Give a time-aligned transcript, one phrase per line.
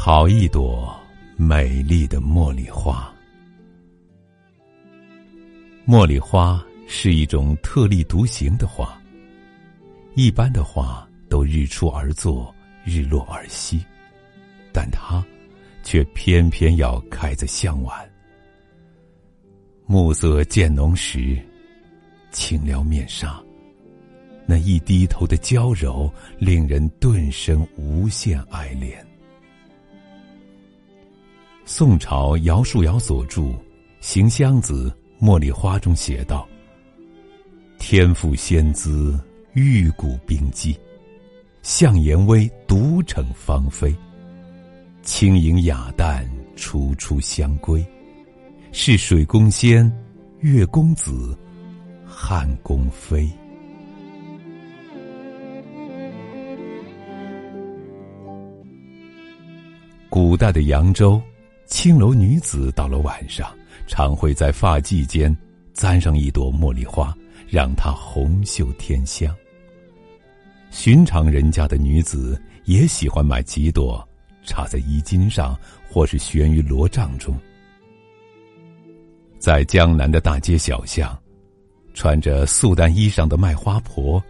[0.00, 0.96] 好一朵
[1.36, 3.12] 美丽的茉莉花。
[5.84, 8.96] 茉莉花是一种特立独行的花。
[10.14, 12.54] 一般的花都日出而作，
[12.84, 13.84] 日落而息，
[14.72, 15.22] 但它
[15.82, 18.08] 却偏偏要开在向晚。
[19.84, 21.36] 暮色渐浓时，
[22.30, 23.42] 轻撩面纱，
[24.46, 29.04] 那一低头的娇柔，令人顿生无限爱恋。
[31.70, 33.42] 宋朝姚树尧所著
[34.00, 34.90] 《行香子·
[35.24, 36.48] 茉莉花》中写道
[37.78, 39.20] ：“天赋仙姿，
[39.52, 40.74] 玉骨冰肌，
[41.60, 43.94] 向颜微，独逞芳菲。
[45.02, 47.86] 轻盈雅淡，楚楚相归。
[48.72, 49.92] 是水宫仙，
[50.40, 51.38] 月宫子，
[52.02, 53.28] 汉宫妃。”
[60.08, 61.20] 古代的扬州。
[61.68, 63.54] 青楼女子到了晚上，
[63.86, 65.34] 常会在发髻间
[65.74, 67.14] 簪上一朵茉莉花，
[67.46, 69.34] 让它红袖添香。
[70.70, 74.06] 寻常人家的女子也喜欢买几朵，
[74.44, 75.56] 插在衣襟上，
[75.88, 77.38] 或是悬于罗帐中。
[79.38, 81.16] 在江南的大街小巷，
[81.92, 84.22] 穿着素淡衣裳的卖花婆，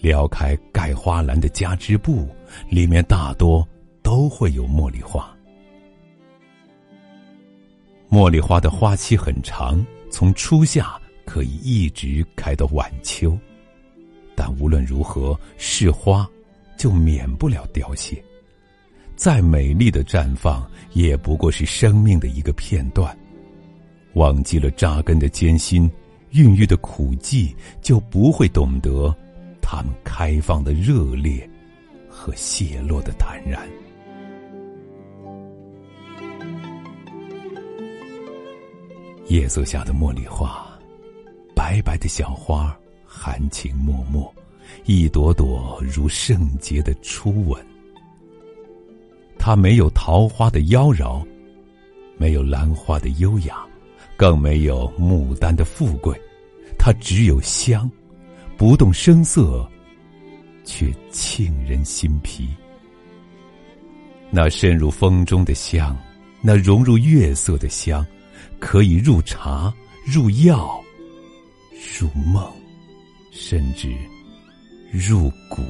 [0.00, 2.28] 撩开盖花篮的夹织布，
[2.68, 3.66] 里面大多
[4.02, 5.34] 都会有茉莉花。
[8.14, 13.36] 茉莉花的花期很长，从初夏可以一直开到晚秋，
[14.36, 16.24] 但无论如何，是花
[16.78, 18.22] 就免不了凋谢。
[19.16, 23.18] 再美丽的绽放，也不过是生命的一个片段。
[24.12, 25.90] 忘记了扎根的艰辛，
[26.30, 27.52] 孕育的苦寂，
[27.82, 29.12] 就不会懂得
[29.60, 31.50] 它们开放的热烈
[32.08, 33.68] 和泄落的坦然。
[39.28, 40.66] 夜色下的茉莉花，
[41.54, 44.30] 白白的小花，含情脉脉，
[44.84, 47.64] 一朵朵如圣洁的初吻。
[49.38, 51.24] 它没有桃花的妖娆，
[52.18, 53.64] 没有兰花的优雅，
[54.16, 56.14] 更没有牡丹的富贵，
[56.78, 57.90] 它只有香，
[58.58, 59.66] 不动声色，
[60.64, 62.48] 却沁人心脾。
[64.30, 65.96] 那渗入风中的香，
[66.42, 68.06] 那融入月色的香。
[68.64, 69.72] 可以入茶、
[70.06, 70.82] 入药、
[72.00, 72.50] 入梦，
[73.30, 73.94] 甚至
[74.90, 75.62] 入骨。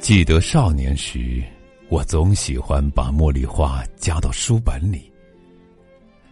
[0.00, 1.40] 记得少年时，
[1.88, 5.08] 我总喜欢把茉莉花夹到书本里。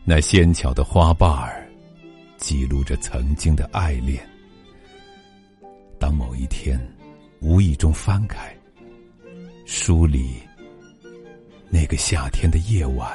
[0.04, 1.64] 那纤巧的花瓣儿，
[2.38, 4.20] 记录着曾经的爱恋。
[5.96, 6.76] 当某一天
[7.40, 8.52] 无意中翻开，
[9.66, 10.36] 书里，
[11.68, 13.10] 那个夏天的夜晚，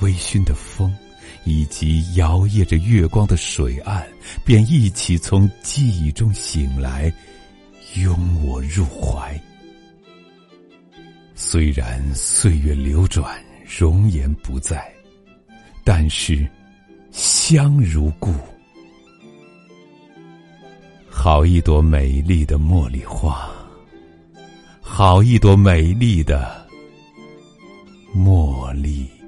[0.00, 0.92] 微醺的风，
[1.44, 4.04] 以及摇曳着月光的水岸，
[4.44, 7.10] 便一起从记忆中醒来，
[7.94, 9.40] 拥我入怀。
[11.36, 13.40] 虽然岁月流转，
[13.78, 14.92] 容颜不在，
[15.84, 16.44] 但是
[17.12, 18.34] 香如故。
[21.08, 23.48] 好一朵美丽的茉莉花。
[24.94, 26.66] 好一朵美丽的
[28.14, 29.21] 茉莉。